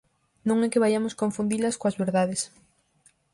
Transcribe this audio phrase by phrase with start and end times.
[0.47, 2.41] Non é que vaiamos confundilas coas verdades.